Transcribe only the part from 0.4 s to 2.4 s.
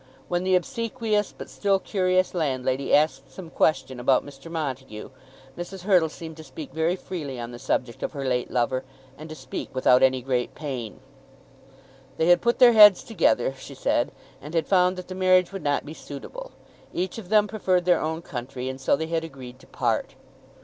the obsequious but still curious